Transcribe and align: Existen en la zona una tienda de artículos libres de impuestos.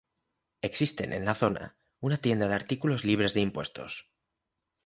Existen 0.63 1.13
en 1.13 1.25
la 1.25 1.35
zona 1.35 1.77
una 1.99 2.17
tienda 2.17 2.47
de 2.47 2.55
artículos 2.55 3.05
libres 3.05 3.35
de 3.35 3.41
impuestos. 3.41 4.09